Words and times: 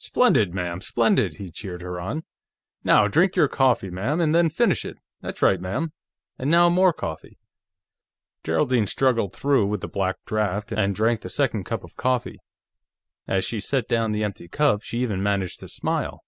"Splendid, 0.00 0.52
ma'am; 0.52 0.82
splendid!" 0.82 1.36
he 1.36 1.50
cheered 1.50 1.80
her 1.80 1.98
on. 1.98 2.24
"Now, 2.84 3.08
drink 3.08 3.36
your 3.36 3.48
coffee, 3.48 3.88
ma'am, 3.88 4.20
and 4.20 4.34
then 4.34 4.50
finish 4.50 4.84
it. 4.84 4.98
That's 5.22 5.40
right, 5.40 5.58
ma'am. 5.62 5.94
And 6.38 6.50
now, 6.50 6.68
more 6.68 6.92
coffee." 6.92 7.38
Geraldine 8.44 8.84
struggled 8.86 9.32
through 9.34 9.64
with 9.66 9.80
the 9.80 9.88
black 9.88 10.16
draft 10.26 10.72
and 10.72 10.94
drank 10.94 11.22
the 11.22 11.30
second 11.30 11.64
cup 11.64 11.84
of 11.84 11.96
coffee. 11.96 12.36
As 13.26 13.46
she 13.46 13.60
set 13.60 13.88
down 13.88 14.12
the 14.12 14.24
empty 14.24 14.46
cup, 14.46 14.82
she 14.82 14.98
even 14.98 15.22
managed 15.22 15.60
to 15.60 15.68
smile. 15.68 16.22